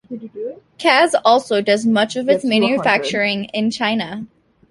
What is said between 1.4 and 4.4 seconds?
does much of its manufacturing in China.